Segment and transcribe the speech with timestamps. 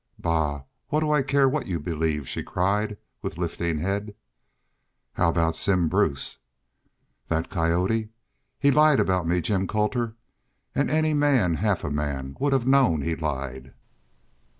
[0.17, 0.63] "Bah!
[0.87, 4.15] What do I care what y'u believe?" she cried, with lifting head.
[5.13, 6.39] "How aboot Simm Brace?"
[7.27, 8.09] "That coyote!...
[8.57, 10.15] He lied aboot me, Jim Colter.
[10.73, 13.75] And any man half a man would have known he lied."